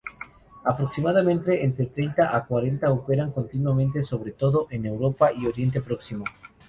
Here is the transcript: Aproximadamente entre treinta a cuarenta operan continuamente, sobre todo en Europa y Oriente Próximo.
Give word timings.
Aproximadamente 0.63 1.63
entre 1.63 1.85
treinta 1.85 2.35
a 2.35 2.43
cuarenta 2.47 2.91
operan 2.91 3.31
continuamente, 3.31 4.01
sobre 4.01 4.31
todo 4.31 4.65
en 4.71 4.87
Europa 4.87 5.31
y 5.31 5.45
Oriente 5.45 5.79
Próximo. 5.81 6.23